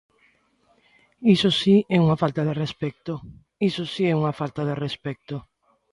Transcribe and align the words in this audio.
Iso 1.35 1.49
si 1.61 1.75
é 1.95 1.97
unha 2.05 2.19
falta 2.21 2.41
de 2.47 2.53
respecto, 2.63 3.13
iso 3.69 3.83
si 3.93 4.03
é 4.11 4.13
unha 4.19 4.33
falta 4.39 4.61
de 4.69 4.75
respecto. 4.85 5.35